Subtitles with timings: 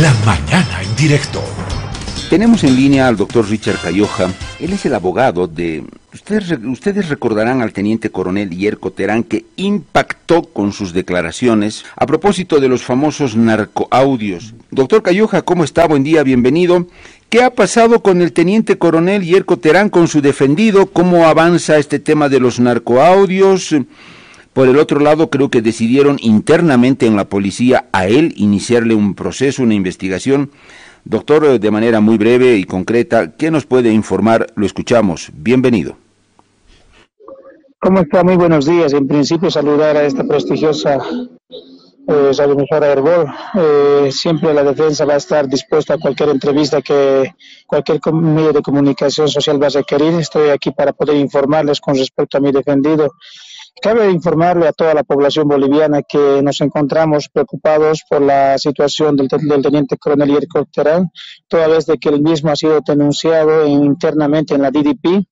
[0.00, 1.40] La mañana en directo.
[2.28, 4.28] Tenemos en línea al doctor Richard Cayoja.
[4.58, 5.84] Él es el abogado de...
[6.12, 12.58] Ustedes, ustedes recordarán al teniente coronel Yerko Terán que impactó con sus declaraciones a propósito
[12.58, 14.54] de los famosos narcoaudios.
[14.72, 15.86] Doctor Cayoja, ¿cómo está?
[15.86, 16.88] Buen día, bienvenido.
[17.28, 20.86] ¿Qué ha pasado con el teniente coronel Yerko Terán, con su defendido?
[20.86, 23.76] ¿Cómo avanza este tema de los narcoaudios?
[24.54, 29.16] Por el otro lado, creo que decidieron internamente en la policía a él iniciarle un
[29.16, 30.52] proceso, una investigación.
[31.04, 34.46] Doctor, eh, de manera muy breve y concreta, ¿qué nos puede informar?
[34.54, 35.30] Lo escuchamos.
[35.34, 35.96] Bienvenido.
[37.80, 38.22] ¿Cómo está?
[38.22, 38.92] Muy buenos días.
[38.92, 40.98] En principio, saludar a esta prestigiosa
[42.06, 42.30] eh,
[42.70, 43.26] Herbol.
[43.54, 47.34] Eh, siempre la defensa va a estar dispuesta a cualquier entrevista que
[47.66, 50.14] cualquier medio de comunicación social va a requerir.
[50.14, 53.14] Estoy aquí para poder informarles con respecto a mi defendido
[53.82, 59.28] Cabe informarle a toda la población boliviana que nos encontramos preocupados por la situación del,
[59.28, 61.10] teniente coronel Yerko Terán,
[61.48, 65.26] toda vez de que el mismo ha sido denunciado internamente en la DDP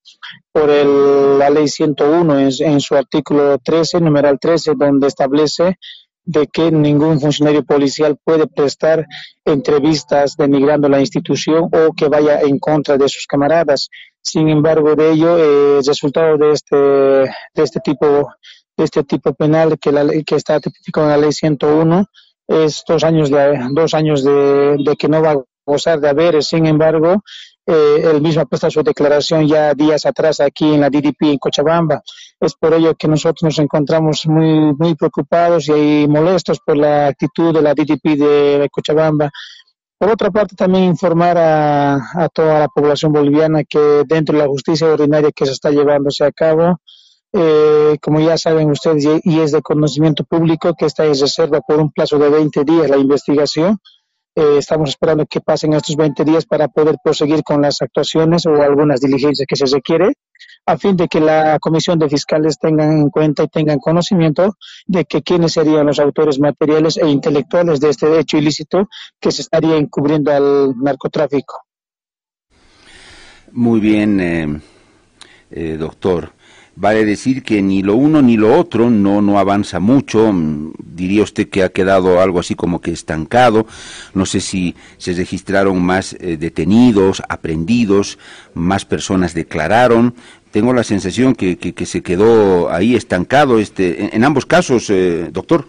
[0.51, 5.79] por la ley 101 en, en su artículo 13, numeral 13, donde establece
[6.25, 9.07] de que ningún funcionario policial puede prestar
[9.45, 13.89] entrevistas denigrando la institución o que vaya en contra de sus camaradas.
[14.23, 18.33] Sin embargo, de ello, eh, el resultado de este, de este tipo,
[18.77, 22.07] de este tipo penal que, la, que está tipificado en la ley 101
[22.49, 26.43] es dos años de, dos años de, de que no va a gozar de haber.
[26.43, 27.23] Sin embargo,
[27.67, 31.39] eh, él mismo ha puesto su declaración ya días atrás aquí en la DDP en
[31.39, 32.03] Cochabamba.
[32.41, 37.55] Es por ello que nosotros nos encontramos muy, muy preocupados y molestos por la actitud
[37.55, 39.31] de la DDP de Cochabamba.
[40.03, 44.89] Por otra parte, también informar a, toda la población boliviana que dentro de la justicia
[44.89, 46.81] ordinaria que se está llevándose a cabo,
[47.33, 51.79] eh, como ya saben ustedes y es de conocimiento público que está en reserva por
[51.79, 53.79] un plazo de 20 días la investigación,
[54.35, 58.63] eh, estamos esperando que pasen estos 20 días para poder proseguir con las actuaciones o
[58.63, 60.15] algunas diligencias que se requiere,
[60.67, 64.57] a fin de que la comisión de fiscales tengan en cuenta y tengan conocimiento
[64.87, 68.89] de que quiénes serían los autores materiales e intelectuales de este hecho ilícito
[69.21, 71.63] que se estaría encubriendo al narcotráfico.
[73.53, 74.61] Muy bien, eh,
[75.51, 76.33] eh, doctor.
[76.75, 80.33] Vale decir que ni lo uno ni lo otro no, no avanza mucho.
[80.33, 83.67] Mm, diría usted que ha quedado algo así como que estancado.
[84.15, 88.19] No sé si se registraron más eh, detenidos, aprendidos,
[88.55, 90.15] más personas declararon.
[90.51, 95.67] Tengo la sensación que, que, se quedó ahí estancado este, en, ambos casos, eh, doctor.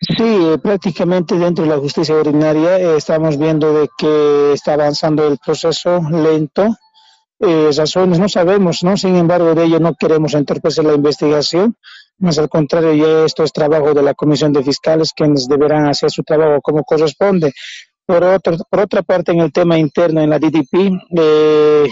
[0.00, 5.38] Sí, eh, prácticamente dentro de la justicia ordinaria estamos viendo de que está avanzando el
[5.38, 6.74] proceso lento
[7.42, 8.96] eh, razones no sabemos, ¿no?
[8.96, 11.76] Sin embargo, de ello no queremos entorpecer la investigación,
[12.18, 16.10] más al contrario, ya esto es trabajo de la Comisión de Fiscales, quienes deberán hacer
[16.10, 17.52] su trabajo como corresponde.
[18.06, 21.88] Por, otro, por otra parte, en el tema interno, en la DDP, eh,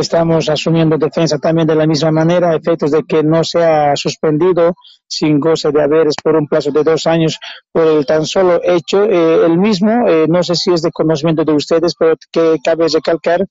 [0.00, 4.74] estamos asumiendo defensa también de la misma manera, efectos de que no sea suspendido
[5.08, 7.38] sin goce de haberes por un plazo de dos años
[7.72, 11.44] por el tan solo hecho, eh, el mismo, eh, no sé si es de conocimiento
[11.44, 13.46] de ustedes, pero que cabe recalcar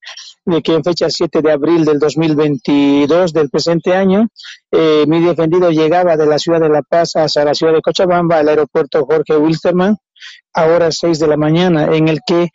[0.45, 4.27] de que en fecha 7 de abril del 2022 del presente año,
[4.71, 8.37] eh, mi defendido llegaba de la ciudad de La Paz hacia la ciudad de Cochabamba,
[8.37, 9.97] al aeropuerto Jorge Wilstermann,
[10.53, 12.49] a horas 6 de la mañana, en el que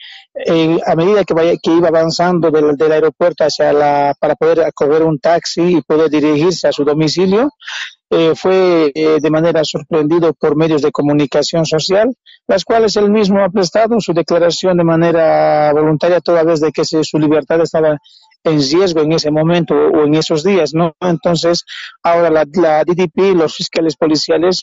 [0.87, 5.19] a medida que, vaya, que iba avanzando del, aeropuerto hacia la, para poder acoger un
[5.19, 7.51] taxi y poder dirigirse a su domicilio,
[8.13, 12.13] eh, fue eh, de manera sorprendido por medios de comunicación social,
[12.49, 16.85] las cuales él mismo ha prestado su declaración de manera voluntaria toda vez de que
[16.85, 17.99] su libertad estaba
[18.43, 20.95] en riesgo en ese momento o en esos días, ¿no?
[21.01, 21.65] Entonces,
[22.03, 24.63] ahora la, la DDP, los fiscales policiales,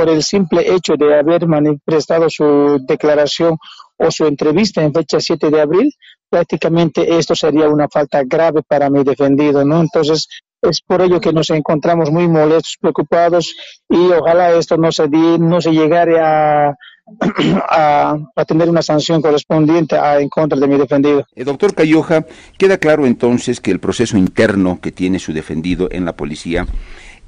[0.00, 1.42] por el simple hecho de haber
[1.84, 3.58] prestado su declaración
[3.98, 5.92] o su entrevista en fecha 7 de abril,
[6.30, 9.82] prácticamente esto sería una falta grave para mi defendido, ¿no?
[9.82, 10.26] Entonces,
[10.62, 13.54] es por ello que nos encontramos muy molestos, preocupados
[13.90, 16.74] y ojalá esto no se, di, no se llegare a,
[17.68, 21.26] a, tener una sanción correspondiente a, en contra de mi defendido.
[21.34, 22.24] El eh, doctor Cayoja,
[22.56, 26.66] queda claro entonces que el proceso interno que tiene su defendido en la policía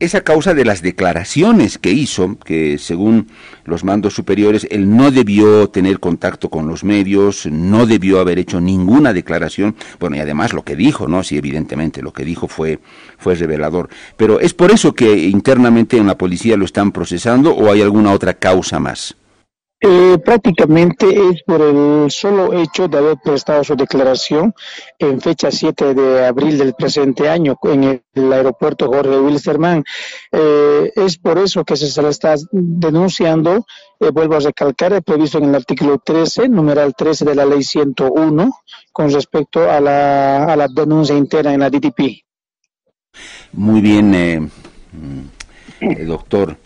[0.03, 3.29] es a causa de las declaraciones que hizo, que según
[3.65, 8.61] los mandos superiores, él no debió tener contacto con los medios, no debió haber hecho
[8.61, 11.23] ninguna declaración, bueno, y además lo que dijo, ¿no?
[11.23, 12.81] Sí, evidentemente, lo que dijo fue,
[13.17, 13.91] fue revelador.
[14.17, 18.11] Pero ¿es por eso que internamente en la policía lo están procesando o hay alguna
[18.11, 19.15] otra causa más?
[19.85, 24.55] Eh, prácticamente es por el solo hecho de haber prestado su declaración
[24.97, 29.83] en fecha 7 de abril del presente año en el, aeropuerto Jorge Wilstermann.
[30.31, 33.67] Eh, es por eso que se, le está denunciando,
[33.99, 38.53] eh, vuelvo a recalcar, previsto en el artículo 13, numeral 13 de la ley 101,
[38.93, 42.23] con respecto a la, a la denuncia interna en la DTP.
[43.55, 44.53] Muy bien,
[44.93, 46.57] mm, doctor.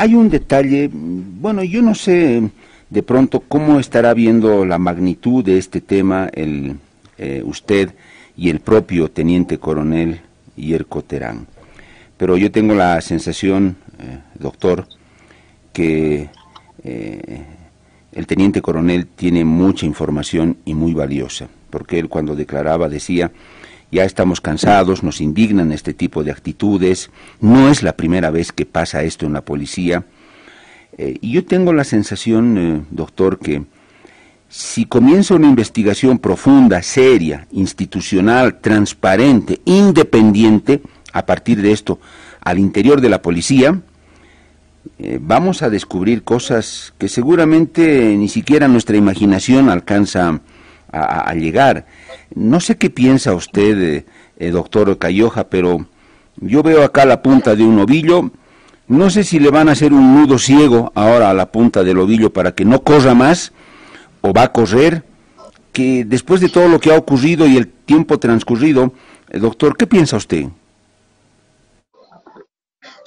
[0.00, 2.40] Hay un detalle, bueno, yo no sé
[2.88, 6.76] de pronto cómo estará viendo la magnitud de este tema el,
[7.18, 7.92] eh, usted
[8.36, 10.20] y el propio teniente coronel
[10.54, 11.48] Yerko Terán.
[12.16, 14.86] Pero yo tengo la sensación, eh, doctor,
[15.72, 16.28] que
[16.84, 17.42] eh,
[18.12, 23.32] el teniente coronel tiene mucha información y muy valiosa, porque él cuando declaraba decía,
[23.90, 28.66] ya estamos cansados, nos indignan este tipo de actitudes, no es la primera vez que
[28.66, 30.04] pasa esto en la policía.
[30.96, 33.64] Eh, y yo tengo la sensación, eh, doctor, que
[34.48, 40.82] si comienza una investigación profunda, seria, institucional, transparente, independiente,
[41.12, 41.98] a partir de esto,
[42.40, 43.80] al interior de la policía,
[44.98, 50.40] eh, vamos a descubrir cosas que seguramente ni siquiera nuestra imaginación alcanza a
[51.34, 51.86] llegar.
[52.34, 54.06] No sé qué piensa usted, eh,
[54.38, 55.86] eh, doctor Cayoja, pero
[56.36, 58.30] yo veo acá la punta de un ovillo.
[58.86, 61.98] No sé si le van a hacer un nudo ciego ahora a la punta del
[61.98, 63.52] ovillo para que no corra más
[64.20, 65.04] o va a correr.
[65.72, 68.92] Que después de todo lo que ha ocurrido y el tiempo transcurrido,
[69.30, 70.46] eh, doctor, ¿qué piensa usted?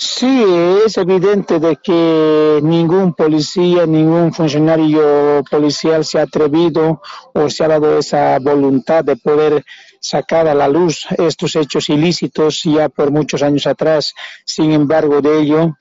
[0.04, 0.44] Sí,
[0.84, 7.04] es evidente de que ningún policía, ningún funcionario policial se ha atrevido
[7.36, 9.64] o se ha dado esa voluntad de poder
[10.00, 14.16] sacar a la luz estos hechos ilícitos ya por muchos años atrás.
[14.44, 15.78] Sin embargo, de ello,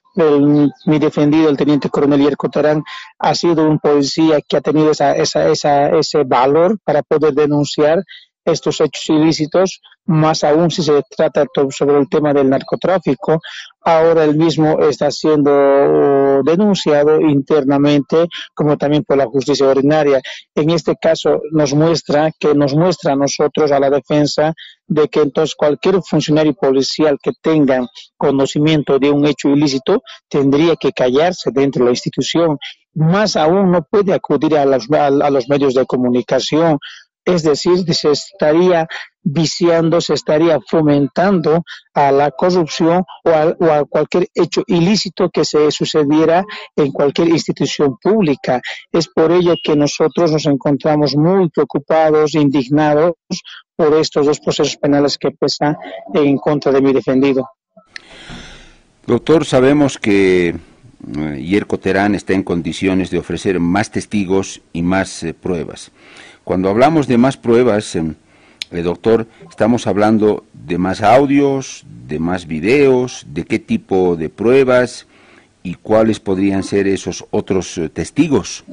[0.84, 2.82] mi defendido, el teniente coronel Yerko Tarán,
[3.18, 8.04] ha sido un policía que ha tenido esa, esa, esa, ese valor para poder denunciar
[8.44, 13.40] estos hechos ilícitos, más aún si se trata sobre el tema del narcotráfico.
[13.82, 20.20] Ahora el mismo está siendo denunciado internamente como también por la justicia ordinaria.
[20.54, 24.52] En este caso nos muestra que nos muestra a nosotros, a la defensa,
[24.86, 27.86] de que entonces cualquier funcionario policial que tenga
[28.16, 32.58] conocimiento de un hecho ilícito tendría que callarse dentro de la institución.
[32.92, 36.78] Más aún no puede acudir a los, a los medios de comunicación
[37.24, 38.88] es decir, se estaría
[39.22, 41.62] viciando, se estaría fomentando
[41.92, 46.44] a la corrupción o a, cualquier hecho ilícito que se sucediera
[46.74, 48.60] en cualquier institución pública.
[48.90, 53.14] Es por ello que nosotros nos encontramos muy preocupados, indignados
[53.76, 55.76] por estos dos procesos penales que pesan
[56.14, 57.48] en contra de mi defendido.
[59.06, 65.22] Doctor, sabemos que eh, Yerko Terán está en condiciones de ofrecer más testigos y más
[65.22, 65.90] eh, pruebas.
[66.44, 68.14] Cuando hablamos de más pruebas, eh,
[68.70, 75.06] eh, doctor, estamos hablando de más audios, de más videos, de qué tipo de pruebas
[75.62, 78.64] y cuáles podrían ser esos otros eh, testigos.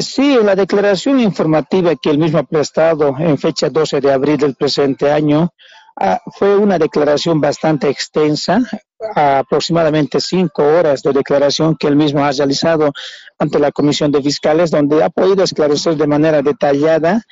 [0.00, 4.36] sí, en la declaración informativa que él mismo ha prestado en fecha 12 de abril
[4.36, 5.52] del presente año,
[5.96, 8.60] ah, fue una declaración bastante extensa,
[9.14, 12.92] aproximadamente cinco horas de declaración que él mismo ha realizado
[13.38, 17.22] ante la Comisión de Fiscales, donde ha podido esclarecer de manera detallada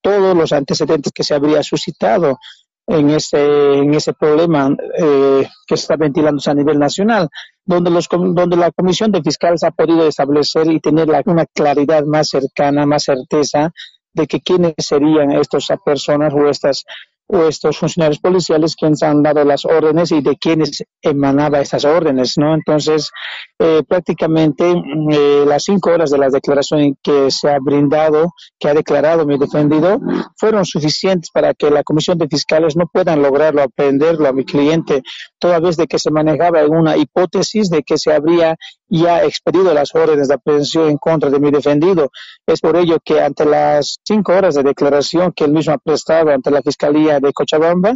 [0.00, 2.38] todos los antecedentes que se habría suscitado
[2.86, 7.28] en ese, en ese problema eh, que está ventilándose a nivel nacional,
[7.64, 12.28] donde, los, donde la Comisión de Fiscales ha podido establecer y tener una claridad más
[12.28, 13.72] cercana, más certeza
[14.12, 16.84] de que quiénes serían estas personas o estas
[17.32, 22.34] o estos funcionarios policiales quienes han dado las órdenes y de quienes emanaba esas órdenes,
[22.36, 22.54] ¿no?
[22.54, 23.10] Entonces,
[23.58, 28.68] eh, prácticamente mm, eh, las cinco horas de la declaración que se ha brindado, que
[28.68, 29.98] ha declarado mi defendido,
[30.36, 35.02] fueron suficientes para que la Comisión de Fiscales no puedan lograrlo, aprenderlo a mi cliente,
[35.38, 38.56] toda vez de que se manejaba en una hipótesis de que se habría
[38.92, 42.10] ya expedido las órdenes de aprehensión en contra de mi defendido.
[42.46, 46.30] Es por ello que ante las cinco horas de declaración que él mismo ha prestado
[46.30, 47.94] ante la Fiscalía de Cochabamba,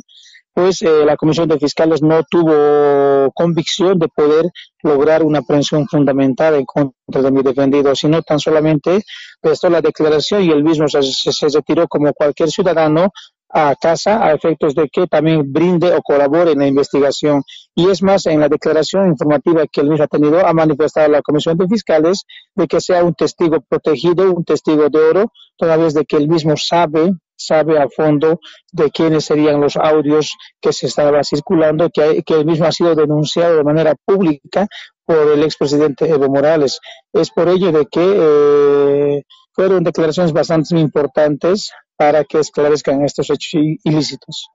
[0.54, 4.46] pues eh, la Comisión de Fiscales no tuvo convicción de poder
[4.82, 9.04] lograr una aprehensión fundamental en contra de mi defendido, sino tan solamente
[9.38, 13.10] prestó la declaración y él mismo se, se retiró como cualquier ciudadano
[13.48, 17.42] a casa a efectos de que también brinde o colabore en la investigación.
[17.74, 21.22] Y es más, en la declaración informativa que él mismo ha tenido, ha manifestado la
[21.22, 22.24] Comisión de Fiscales
[22.54, 26.28] de que sea un testigo protegido, un testigo de oro, toda vez de que él
[26.28, 28.40] mismo sabe sabe a fondo
[28.72, 32.94] de quiénes serían los audios que se estaba circulando, que, que el mismo ha sido
[32.94, 34.66] denunciado de manera pública
[35.04, 36.80] por el expresidente Evo Morales.
[37.12, 39.22] Es por ello de que eh,
[39.52, 44.48] fueron declaraciones bastante importantes para que esclarezcan estos hechos ilícitos.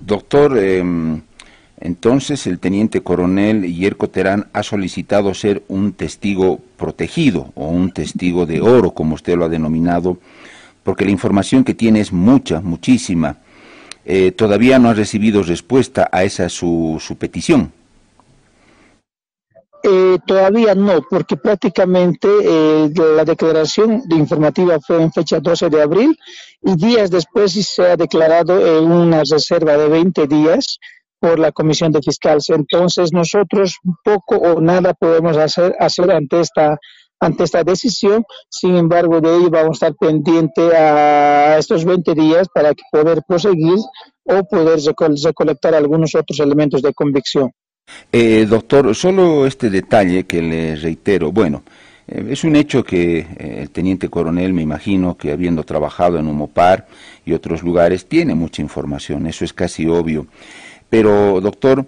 [0.00, 0.82] Doctor, eh,
[1.80, 8.46] entonces el teniente coronel Yerko Terán ha solicitado ser un testigo protegido o un testigo
[8.46, 10.18] de oro, como usted lo ha denominado,
[10.82, 13.38] porque la información que tiene es mucha, muchísima.
[14.04, 17.72] Eh, todavía no ha recibido respuesta a esa su petición.
[19.82, 25.80] Eh, todavía no, porque prácticamente eh, la declaración de informativa fue en fecha 12 de
[25.80, 26.18] abril
[26.62, 30.78] y días después se ha declarado en una reserva de 20 días
[31.18, 32.50] por la Comisión de Fiscales.
[32.50, 35.74] Entonces nosotros poco o nada podemos hacer,
[36.10, 36.78] ante esta
[37.22, 38.24] ante esta decisión.
[38.48, 43.78] Sin embargo, de ello vamos a estar pendiente a estos 20 días para poder proseguir
[44.24, 47.50] o poder recolectar algunos otros elementos de convicción.
[48.12, 51.62] Eh, doctor, solo este detalle que le reitero, bueno,
[52.08, 56.26] eh, es un hecho que eh, el teniente coronel, me imagino que habiendo trabajado en
[56.26, 56.86] Humopar
[57.24, 60.26] y otros lugares, tiene mucha información, eso es casi obvio.
[60.88, 61.86] Pero, doctor,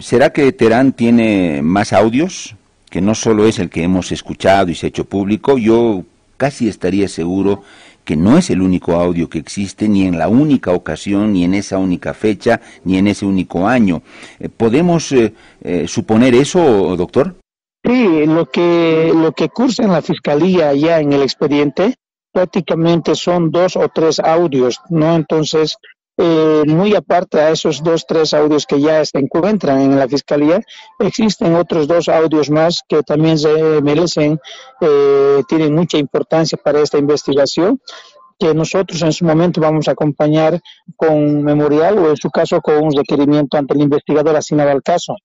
[0.00, 2.56] ¿será que Terán tiene más audios?
[2.88, 6.04] Que no solo es el que hemos escuchado y se ha hecho público, yo
[6.38, 7.62] casi estaría seguro
[8.04, 11.54] que no es el único audio que existe, ni en la única ocasión, ni en
[11.54, 14.02] esa única fecha, ni en ese único año.
[14.38, 15.32] Eh, ¿Podemos eh,
[15.62, 17.36] eh, suponer eso, doctor?
[17.84, 21.94] Sí, lo que, lo que cursa en la fiscalía ya en el expediente
[22.32, 25.16] prácticamente son dos o tres audios, ¿no?
[25.16, 25.76] Entonces,
[26.24, 30.60] eh, muy aparte a esos dos, tres audios que ya se encuentran en la fiscalía,
[31.00, 34.38] existen otros dos audios más que también se merecen,
[34.80, 37.80] eh, tienen mucha importancia para esta investigación
[38.38, 40.60] que nosotros en su momento vamos a acompañar
[40.94, 45.16] con memorial o en su caso con un requerimiento ante el investigador asignado al caso.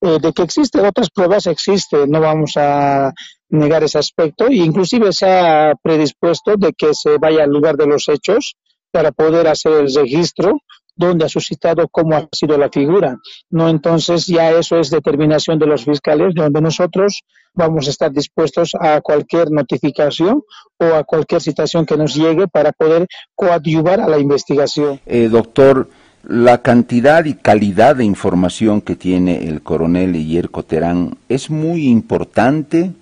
[0.00, 3.12] Eh, de que existen otras pruebas, existe, no vamos a
[3.50, 7.86] negar ese aspecto, e inclusive se ha predispuesto de que se vaya al lugar de
[7.86, 8.56] los hechos
[8.96, 10.62] para poder hacer el registro
[10.96, 13.18] donde ha suscitado cómo ha sido la figura.
[13.50, 17.22] No, entonces ya eso es determinación de los fiscales, donde nosotros
[17.52, 20.42] vamos a estar dispuestos a cualquier notificación
[20.78, 24.98] o a cualquier situación que nos llegue para poder coadyuvar a la investigación.
[25.04, 25.90] Eh, doctor,
[26.26, 32.92] la cantidad y calidad de información que tiene el coronel Yerko Terán es muy importante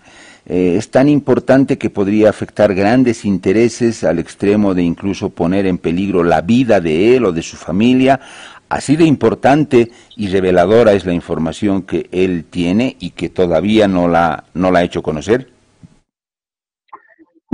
[0.47, 5.79] eh, es tan importante que podría afectar grandes intereses al extremo de incluso poner en
[5.79, 8.21] peligro la vida de él o de su familia.
[8.69, 14.09] Así de importante y reveladora es la información que él tiene y que todavía no
[14.09, 15.54] la, no la ha hecho conocer.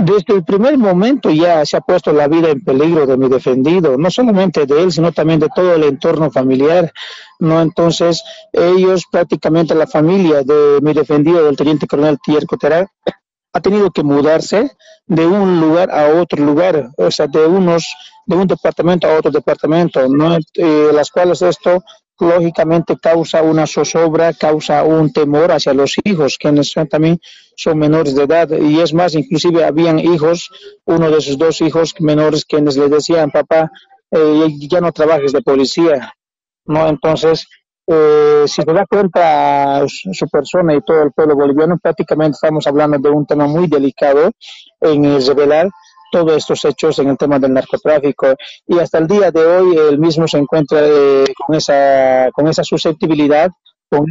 [0.03, 3.97] Desde el primer momento ya se ha puesto la vida en peligro de mi defendido,
[3.97, 6.91] no solamente de él, sino también de todo el entorno familiar.
[7.39, 7.61] ¿no?
[7.61, 12.87] Entonces, ellos prácticamente la familia de mi defendido, del teniente coronel Tier Coterá,
[13.53, 14.71] ha tenido que mudarse
[15.05, 17.85] de un lugar a otro lugar, o sea, de unos
[18.25, 20.37] de un departamento a otro departamento, ¿no?
[20.53, 21.83] Eh, las cuales esto
[22.21, 27.19] lógicamente causa una zozobra, causa un temor hacia los hijos, quienes también
[27.55, 28.49] son menores de edad.
[28.51, 30.49] Y es más, inclusive habían hijos,
[30.85, 33.71] uno de sus dos hijos menores, quienes le decían, papá,
[34.11, 36.13] eh, ya no trabajes de policía.
[36.65, 36.87] ¿no?
[36.87, 37.47] Entonces,
[37.87, 42.99] eh, si se da cuenta su persona y todo el pueblo boliviano, prácticamente estamos hablando
[42.99, 44.31] de un tema muy delicado
[44.79, 45.69] en revelar
[46.11, 48.35] todos estos hechos en el tema del narcotráfico
[48.67, 52.63] y hasta el día de hoy él mismo se encuentra eh, con esa con esa
[52.63, 53.49] susceptibilidad
[53.89, 54.05] con,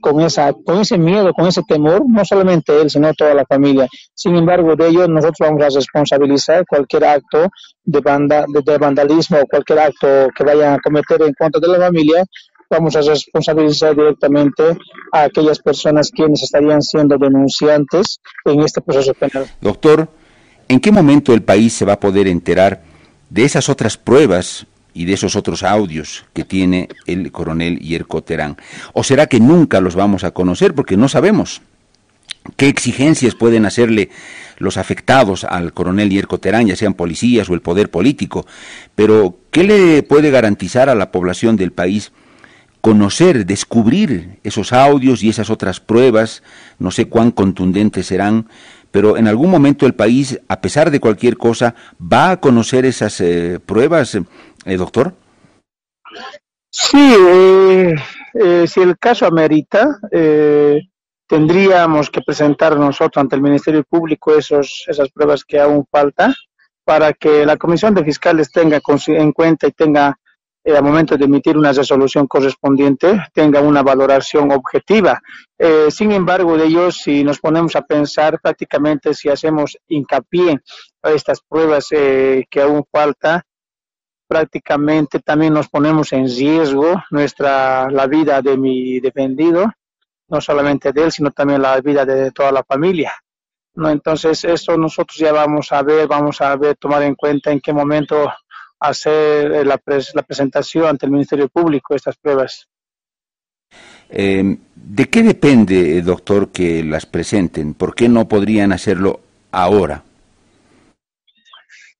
[0.00, 3.86] con esa con ese miedo con ese temor no solamente él sino toda la familia
[4.14, 7.48] sin embargo de ello nosotros vamos a responsabilizar cualquier acto
[7.84, 11.86] de banda de, vandalismo o cualquier acto que vayan a cometer en contra de la
[11.86, 12.24] familia
[12.70, 14.76] vamos a responsabilizar directamente
[15.12, 19.46] a aquellas personas quienes estarían siendo denunciantes en este proceso penal.
[19.60, 20.08] Doctor,
[20.68, 22.82] ¿En qué momento el país se va a poder enterar
[23.30, 28.58] de esas otras pruebas y de esos otros audios que tiene el coronel Yerko Terán?
[28.92, 31.62] ¿O será que nunca los vamos a conocer porque no sabemos?
[32.56, 34.10] ¿Qué exigencias pueden hacerle
[34.58, 38.46] los afectados al coronel Yerko Terán, ya sean policías o el poder político?
[38.94, 42.12] Pero, ¿qué le puede garantizar a la población del país
[42.82, 46.42] conocer, descubrir esos audios y esas otras pruebas?
[46.78, 48.48] No sé cuán contundentes serán,
[48.90, 53.20] pero en algún momento el país, a pesar de cualquier cosa, va a conocer esas
[53.20, 55.14] eh, pruebas, eh, doctor.
[56.70, 57.14] Sí,
[58.34, 59.98] eh, si el caso amerita,
[61.26, 66.34] tendríamos que presentar nosotros ante el Ministerio Público esos, esas pruebas que aún faltan
[66.84, 70.18] para que la Comisión de Fiscales tenga en cuenta y tenga
[70.68, 75.18] eh, al momento de emitir una resolución correspondiente, tenga una valoración objetiva.
[75.56, 80.60] Eh, sin embargo, de ellos, si nos ponemos a pensar prácticamente si hacemos hincapié
[81.02, 83.46] a estas pruebas eh, que aún falta,
[84.28, 89.72] prácticamente también nos ponemos en riesgo nuestra la vida de mi defendido,
[90.28, 93.14] no solamente de él, sino también la vida de toda la familia.
[93.72, 93.88] ¿no?
[93.88, 97.72] Entonces, esto nosotros ya vamos a ver, vamos a ver, tomar en cuenta en qué
[97.72, 98.30] momento
[98.80, 99.80] hacer eh, la,
[100.14, 102.68] la presentación ante el Ministerio Público estas pruebas.
[104.10, 107.74] Eh, ¿De qué depende, doctor, que las presenten?
[107.74, 109.20] ¿Por qué no podrían hacerlo
[109.52, 110.02] ahora?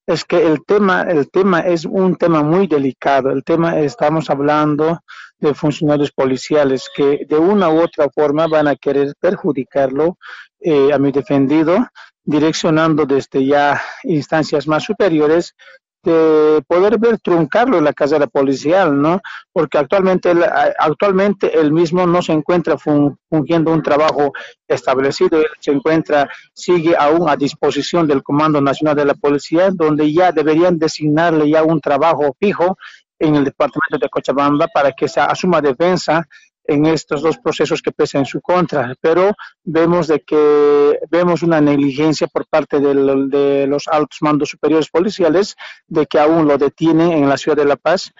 [0.07, 3.29] Es que el tema, el tema es un tema muy delicado.
[3.29, 5.01] El tema estamos hablando
[5.37, 10.17] de funcionarios policiales que de una u otra forma van a querer perjudicarlo
[10.59, 11.87] eh, a mi defendido,
[12.23, 15.55] direccionando desde ya instancias más superiores
[16.03, 19.21] de poder ver truncarlo en la carrera policial, ¿no?
[19.51, 20.31] Porque actualmente
[20.77, 24.31] actualmente él mismo no se encuentra fungiendo un trabajo
[24.67, 30.11] establecido, él se encuentra, sigue aún a disposición del Comando Nacional de la Policía, donde
[30.13, 32.77] ya deberían designarle ya un trabajo fijo
[33.19, 36.25] en el departamento de Cochabamba para que se asuma defensa
[36.69, 39.33] en estos dos procesos que pesan en su contra, pero
[39.63, 45.55] vemos de que vemos una negligencia por parte de, los altos mandos superiores policiales
[45.87, 48.11] de que aún lo detienen en la ciudad de La Paz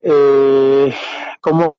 [0.00, 0.94] eh,
[1.40, 1.76] como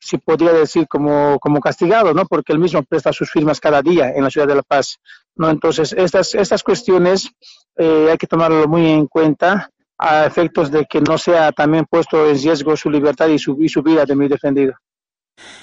[0.00, 2.24] si podría decir como, como castigado, ¿no?
[2.26, 4.98] Porque él mismo presta sus firmas cada día en la ciudad de La Paz.
[5.36, 7.30] Entonces, estas, estas cuestiones
[7.76, 9.68] eh, hay que tomarlo muy en cuenta
[9.98, 13.68] a efectos de que no sea también puesto en riesgo su libertad y su, y
[13.68, 14.74] su vida de mi defendido.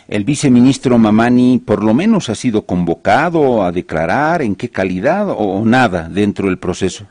[0.08, 5.63] El viceministro Mamani por lo menos ha sido convocado a declarar en qué calidad o
[5.65, 7.08] nada dentro del proceso.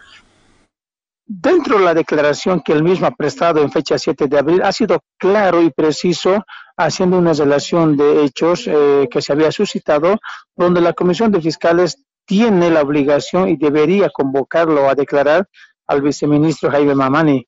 [1.27, 4.73] Dentro de la declaración que él mismo ha prestado en fecha 7 de abril, ha
[4.73, 6.45] sido claro y preciso,
[6.77, 10.19] haciendo una relación de hechos eh, que se había suscitado,
[10.57, 15.49] donde la Comisión de Fiscales tiene la obligación y debería convocarlo a declarar
[15.87, 17.47] al viceministro Jaime Mamani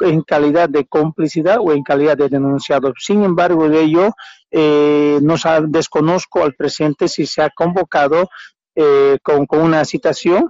[0.00, 2.92] en calidad de complicidad o en calidad de denunciado.
[2.98, 4.12] Sin embargo, de ello,
[4.50, 5.34] eh, no
[5.68, 8.28] desconozco al presente si se ha convocado
[8.74, 10.48] eh, con, una citación.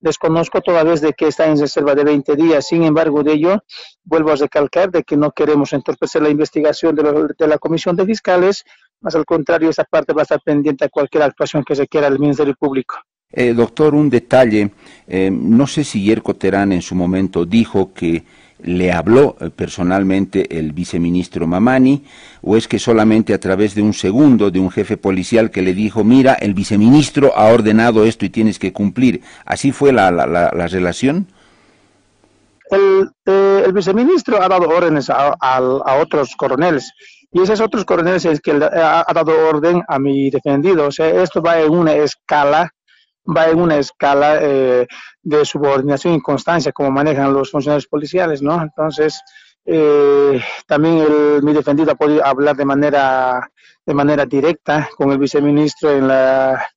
[0.00, 2.66] Desconozco toda vez de que está en reserva de 20 días.
[2.66, 3.64] Sin embargo, de ello,
[4.04, 8.04] vuelvo a recalcar de que no queremos entorpecer la investigación de, de la Comisión de
[8.04, 8.64] Fiscales,
[9.00, 12.18] más al contrario, esa parte va a estar pendiente a cualquier actuación que requiera el
[12.20, 12.96] Ministerio Público.
[13.32, 14.70] Eh, doctor, un detalle.
[15.06, 18.24] Eh, no sé si Yerko Terán en su momento dijo que
[18.64, 22.04] le habló eh, personalmente el viceministro Mamani
[22.42, 25.74] o es que solamente a través de un segundo de un jefe policial que le
[25.74, 29.22] dijo, mira, el viceministro ha ordenado esto y tienes que cumplir.
[29.44, 31.26] ¿Así fue la, la, la, relación?
[32.70, 36.92] El, el, viceministro ha dado órdenes a, a, otros coroneles
[37.32, 40.86] y esos otros coroneles es que ha, ha dado orden a mi defendido.
[40.86, 42.72] O sea, esto va en una escala
[43.24, 44.86] va en una escala eh,
[45.22, 48.60] de subordinación y constancia como manejan los funcionarios policiales, ¿no?
[48.60, 49.20] Entonces,
[49.64, 53.48] eh, también el, mi defendido ha podido hablar de manera
[53.84, 56.68] de manera directa con el viceministro en la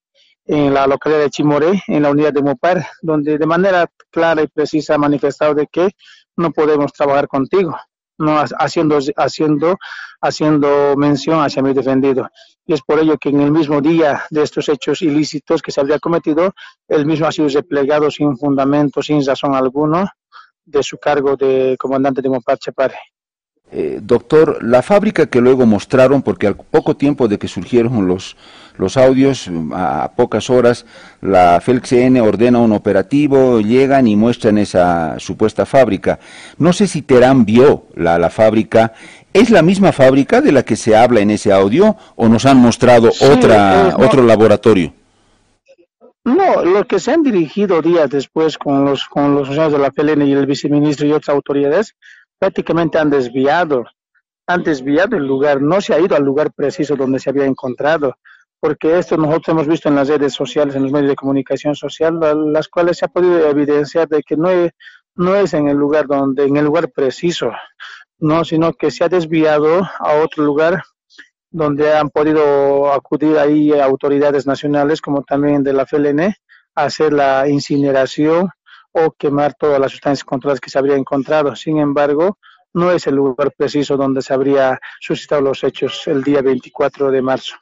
[0.48, 4.48] en la localidad de Chimoré, en la unidad de Mopar, donde de manera clara y
[4.48, 5.90] precisa ha manifestado de que
[6.38, 7.76] no podemos trabajar contigo,
[8.18, 9.78] no haciendo haciendo
[10.22, 12.30] haciendo mención hacia mi defendido
[12.66, 15.82] y es por ello que en el mismo día de estos hechos ilícitos que se
[15.82, 16.54] habría cometido,
[16.88, 20.08] él mismo ha sido replegado sin fundamento, sin razón alguno,
[20.66, 22.98] de su cargo de comandante de Mopache Pare.
[23.72, 28.38] Eh, doctor, la fábrica que luego mostraron, porque al poco tiempo de que surgieron los,
[28.78, 30.86] los audios, a, pocas horas,
[31.22, 36.20] la FELCN ordena un operativo, llegan y muestran esa supuesta fábrica.
[36.58, 38.94] No sé si Terán vio la, la fábrica
[39.36, 42.56] ¿Es la misma fábrica de la que se habla en ese audio o nos han
[42.56, 44.94] mostrado otra, otro laboratorio?
[46.24, 50.22] No, los que se han dirigido días después con los con los de la PLN
[50.22, 51.98] y el viceministro y otras autoridades
[52.40, 53.86] prácticamente han desviado,
[54.48, 58.16] han desviado el lugar, no se ha ido al lugar preciso donde se había encontrado,
[58.60, 62.20] porque esto nosotros hemos visto en las redes sociales, en los medios de comunicación social,
[62.52, 64.72] las cuales se ha podido evidenciar de que no es,
[65.16, 67.52] no es en el lugar donde, en el lugar preciso
[68.20, 70.84] no, sino que se ha desviado a otro lugar
[71.52, 76.34] donde han podido acudir ahí autoridades nacionales como también de la FLN a
[76.84, 78.50] hacer la incineración
[78.96, 81.56] o quemar todas las sustancias controladas que se habría encontrado.
[81.56, 82.38] Sin embargo,
[82.74, 87.22] no es el lugar preciso donde se habría suscitado los hechos el día 24 de
[87.22, 87.56] marzo.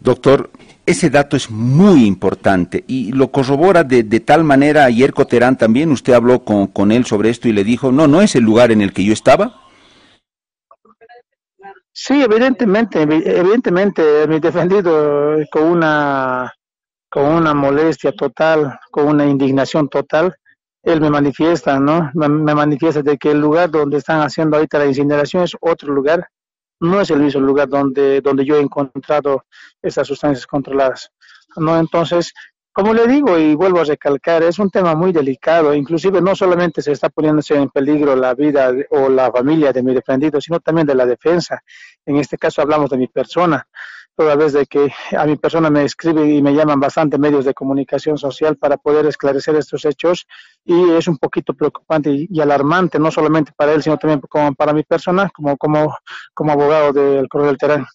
[0.00, 0.50] Doctor,
[0.86, 6.12] ese dato es muy importante y lo corrobora de, tal manera ayer Coterán también, usted
[6.12, 8.80] habló con, con él sobre esto y le dijo, no, no es el lugar en
[8.80, 9.62] el que yo estaba.
[11.92, 16.52] Sí, evidentemente, evidentemente, mi defendido con una,
[17.10, 20.36] con una molestia total, con una indignación total,
[20.82, 22.10] él me manifiesta, ¿no?
[22.14, 26.28] Me, manifiesta de que el lugar donde están haciendo ahorita la incineración es otro lugar,
[26.80, 29.44] no es el mismo lugar donde, donde yo he encontrado
[29.82, 31.10] esas sustancias controladas,
[31.56, 31.76] ¿no?
[31.78, 32.32] Entonces,
[32.72, 36.80] como le digo y vuelvo a recalcar, es un tema muy delicado, inclusive no solamente
[36.80, 40.86] se está poniéndose en peligro la vida o la familia de mi defendido, sino también
[40.86, 41.60] de la defensa.
[42.06, 43.66] En este caso hablamos de mi persona,
[44.18, 47.54] toda vez de que a mi persona me escribe y me llaman bastante medios de
[47.54, 50.26] comunicación social para poder esclarecer estos hechos
[50.64, 54.72] y es un poquito preocupante y, alarmante, no solamente para él, sino también como para
[54.72, 55.96] mi persona, como, como,
[56.34, 57.86] como abogado del Coronel Terán.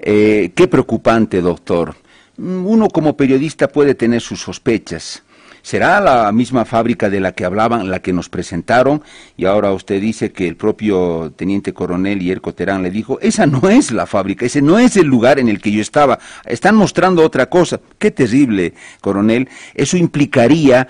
[0.00, 1.94] Eh, qué preocupante, doctor.
[2.36, 5.22] Uno como periodista puede tener sus sospechas.
[5.68, 9.02] ¿Será la misma fábrica de la que hablaban, la que nos presentaron?
[9.36, 13.68] Y ahora usted dice que el propio teniente coronel Yerko Terán le dijo, esa no
[13.68, 16.20] es la fábrica, ese no es el lugar en el que yo estaba.
[16.46, 17.82] Están mostrando otra cosa.
[17.98, 19.50] Qué terrible, coronel.
[19.74, 20.88] Eso implicaría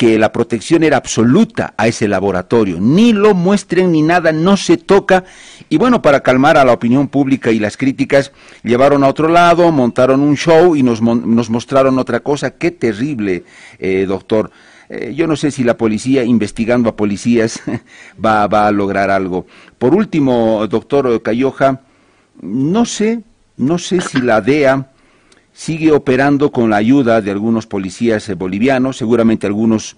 [0.00, 2.78] que la protección era absoluta a ese laboratorio.
[2.80, 5.24] Ni lo muestren ni nada, no se toca.
[5.68, 8.32] Y bueno, para calmar a la opinión pública y las críticas,
[8.62, 12.52] llevaron a otro lado, montaron un show y nos, nos mostraron otra cosa.
[12.52, 13.44] Qué terrible,
[13.78, 14.50] eh, doctor.
[14.88, 17.60] Eh, yo no sé si la policía, investigando a policías,
[18.24, 19.44] va, va a lograr algo.
[19.76, 21.82] Por último, doctor Cayoja,
[22.40, 23.20] no sé,
[23.58, 24.92] no sé si la DEA
[25.52, 29.96] sigue operando con la ayuda de algunos policías eh, bolivianos, seguramente algunos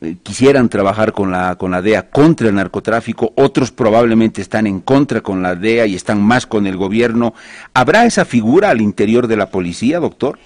[0.00, 4.80] eh, quisieran trabajar con la, con la DEA contra el narcotráfico, otros probablemente están en
[4.80, 7.34] contra con la DEA y están más con el gobierno.
[7.74, 10.38] ¿Habrá esa figura al interior de la policía, doctor?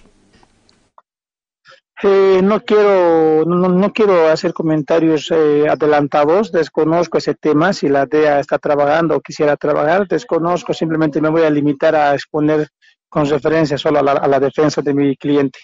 [2.05, 8.59] Eh, no quiero no, quiero hacer comentarios adelantados, desconozco ese tema, si la DEA está
[8.59, 12.69] trabajando o quisiera trabajar, desconozco, simplemente me voy a limitar a exponer
[13.13, 15.59] con referencia solo a la, defensa de mi cliente.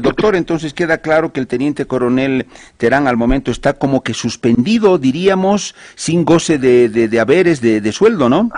[0.00, 4.96] doctor, entonces queda claro que el teniente coronel Terán al momento está como que suspendido,
[4.96, 8.48] diríamos, sin goce de, de, haberes, de, de, sueldo, ¿no?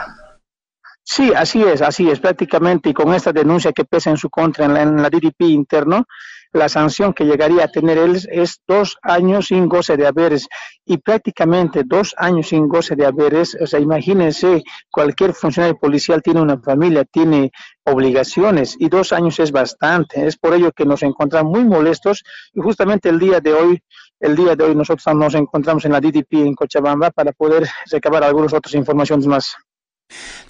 [1.10, 4.66] Sí, así es, así es, prácticamente, y con esta denuncia que pesa en su contra
[4.66, 6.04] en la, DDP interno,
[6.52, 10.48] la sanción que llegaría a tener él es dos años sin goce de haberes
[10.84, 16.42] y prácticamente dos años sin goce de haberes, o sea, imagínense, cualquier funcionario policial tiene
[16.42, 17.52] una familia, tiene
[17.84, 22.60] obligaciones y dos años es bastante, es por ello que nos encontramos muy molestos y
[22.60, 23.82] justamente el día de hoy,
[24.20, 28.22] el día de hoy nosotros nos encontramos en la DDP en Cochabamba para poder recabar
[28.24, 29.56] algunas otras informaciones más.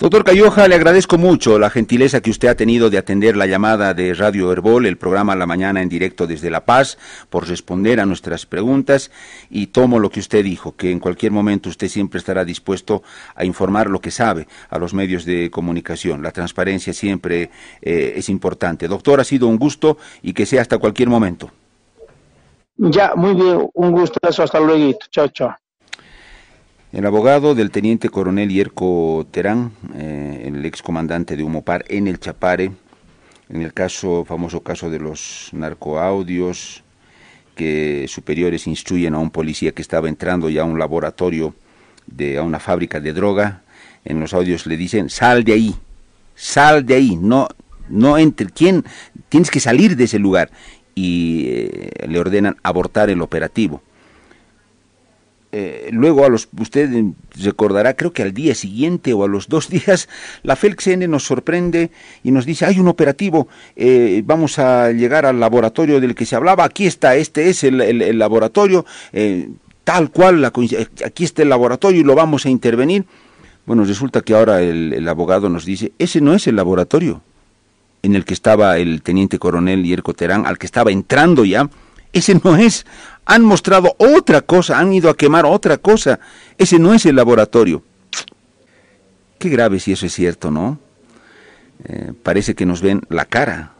[0.00, 3.94] Doctor Cayoja, le agradezco mucho la gentileza que usted ha tenido de atender la llamada
[3.94, 6.98] de Radio Herbol, el programa La Mañana en directo desde La Paz,
[7.30, 9.10] por responder a nuestras preguntas
[9.50, 13.02] y tomo lo que usted dijo, que en cualquier momento usted siempre estará dispuesto
[13.34, 16.22] a informar lo que sabe a los medios de comunicación.
[16.22, 17.50] La transparencia siempre
[17.82, 18.86] eh, es importante.
[18.86, 21.50] Doctor, ha sido un gusto y que sea hasta cualquier momento.
[22.76, 24.96] Ya, muy bien, un gusto, hasta luego.
[25.10, 25.56] Chao, chao.
[26.90, 32.72] El abogado del teniente coronel Yerko Terán, eh, el excomandante de Humopar en el Chapare,
[33.50, 36.82] en el caso, famoso caso de los narcoaudios,
[37.54, 41.54] que superiores instruyen a un policía que estaba entrando ya a un laboratorio,
[42.06, 43.60] de, a una fábrica de droga,
[44.06, 45.74] en los audios le dicen, sal de ahí,
[46.34, 47.48] sal de ahí, no,
[47.90, 48.86] no entre, ¿quién?
[49.28, 50.50] Tienes que salir de ese lugar.
[50.94, 53.82] Y eh, le ordenan abortar el operativo
[55.50, 56.90] eh, luego a los, usted
[57.42, 60.08] recordará, creo que al día siguiente o a los dos días,
[60.42, 61.90] la FELXN nos sorprende
[62.22, 66.36] y nos dice, hay un operativo, eh, vamos a llegar al laboratorio del que se
[66.36, 69.48] hablaba, aquí está, este es el, laboratorio, eh,
[69.84, 73.06] tal cual, aquí está el laboratorio y lo vamos a intervenir.
[73.64, 77.22] Bueno, resulta que ahora el, abogado nos dice, ese no es el laboratorio
[78.02, 81.68] en el que estaba el teniente coronel Yerko Terán, al que estaba entrando ya,
[82.12, 82.86] ese no es
[83.28, 86.18] han mostrado otra cosa, han ido a quemar otra cosa.
[86.56, 87.82] Ese no es el laboratorio.
[89.38, 90.78] Qué grave si eso es cierto, ¿no?
[91.84, 93.72] Eh, parece que nos ven la cara,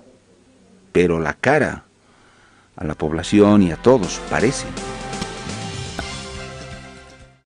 [0.92, 1.84] pero la cara
[2.76, 4.66] a la población y a todos, parece.